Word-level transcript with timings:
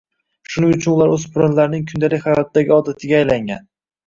shuning 0.53 0.71
uchun 0.77 0.93
ular 0.95 1.13
o‘spirinlarning 1.17 1.83
kundalik 1.93 2.25
hayotdagi 2.29 2.75
odatiga 2.79 3.21
aylangan. 3.21 3.71